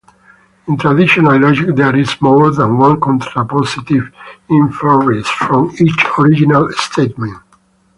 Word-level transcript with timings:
In 0.67 0.77
traditional 0.79 1.39
logic 1.39 1.75
there 1.75 1.95
is 1.95 2.19
more 2.23 2.49
than 2.49 2.75
one 2.79 2.99
contrapositive 2.99 4.11
inferred 4.49 5.27
from 5.27 5.69
each 5.79 6.05
original 6.17 6.71
statement. 6.71 7.37